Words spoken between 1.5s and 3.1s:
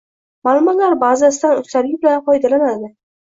ustalik bilan foydalanadi